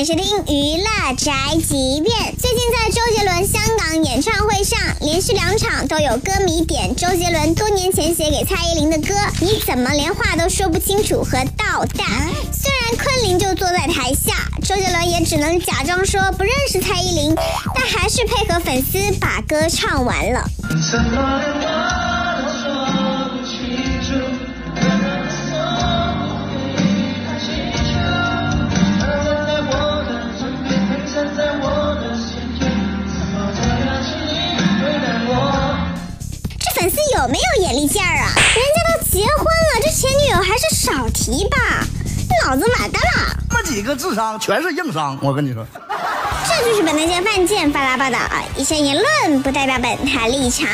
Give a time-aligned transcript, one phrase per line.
[0.00, 2.34] 欢迎收听娱乐宅急便。
[2.38, 12.02] 最近在周杰伦香港演唱会上，连续两场都有歌迷点周杰伦多年前写给蔡依林的歌，你怎么连话都说不清楚和倒带？
[12.50, 17.34] 虽然昆凌就坐在台下，周杰伦也只能假装说不认识蔡依林，
[17.74, 20.42] 但还是配合粉丝把歌唱完了。
[37.16, 38.32] 有没有眼力见儿啊？
[38.36, 41.56] 人家都结婚了，这前女友还是少提吧，
[42.44, 43.36] 脑子完蛋了。
[43.50, 45.66] 那几个智商全是硬伤，我跟你说。
[46.46, 48.18] 这就是本台见犯贱发拉报道，
[48.56, 50.68] 以上言论不代表本台立场。